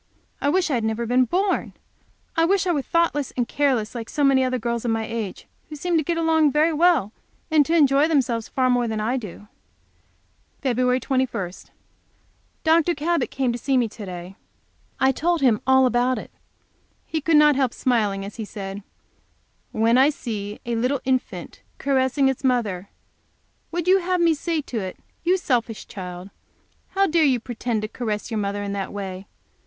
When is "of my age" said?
4.83-5.45